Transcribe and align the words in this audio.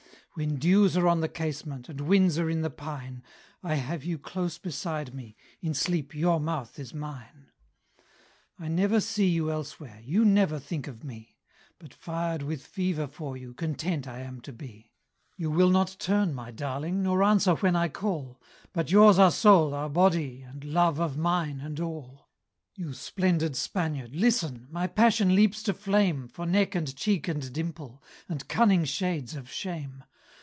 When 0.35 0.55
dews 0.59 0.95
are 0.95 1.09
on 1.09 1.19
the 1.19 1.27
casement, 1.27 1.89
And 1.89 1.99
winds 1.99 2.39
are 2.39 2.49
in 2.49 2.61
the 2.61 2.69
pine, 2.69 3.21
I 3.61 3.75
have 3.75 4.05
you 4.05 4.17
close 4.17 4.57
beside 4.57 5.13
me 5.13 5.35
In 5.59 5.73
sleep 5.73 6.15
your 6.15 6.39
mouth 6.39 6.79
is 6.79 6.93
mine. 6.93 7.51
I 8.57 8.69
never 8.69 9.01
see 9.01 9.27
you 9.27 9.51
elsewhere; 9.51 9.99
You 10.01 10.23
never 10.23 10.57
think 10.57 10.87
of 10.87 11.03
me; 11.03 11.37
But 11.79 11.93
fired 11.93 12.43
with 12.43 12.65
fever 12.65 13.07
for 13.07 13.35
you 13.35 13.53
Content 13.53 14.07
I 14.07 14.19
am 14.21 14.39
to 14.41 14.53
be. 14.53 14.93
You 15.35 15.51
will 15.51 15.69
not 15.69 15.97
turn, 15.99 16.33
my 16.33 16.49
Darling, 16.49 17.03
Nor 17.03 17.23
answer 17.23 17.55
when 17.55 17.75
I 17.75 17.89
call; 17.89 18.39
But 18.71 18.89
yours 18.89 19.19
are 19.19 19.31
soul 19.31 19.73
are 19.73 19.89
body 19.89 20.43
And 20.43 20.63
love 20.63 20.97
of 21.01 21.17
mine 21.17 21.59
and 21.59 21.77
all! 21.77 22.29
You 22.73 22.93
splendid 22.93 23.57
Spaniard! 23.57 24.15
Listen 24.15 24.67
My 24.71 24.87
passion 24.87 25.35
leaps 25.35 25.61
to 25.63 25.73
flame 25.73 26.29
For 26.29 26.45
neck 26.45 26.73
and 26.73 26.95
cheek 26.95 27.27
and 27.27 27.51
dimple, 27.51 28.01
And 28.29 28.47
cunning 28.47 28.85
shades 28.85 29.35
of 29.35 29.51
shame! 29.51 30.05